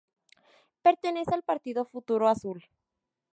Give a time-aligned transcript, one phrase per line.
[0.81, 2.65] Pertenece al partido Futuro Azul.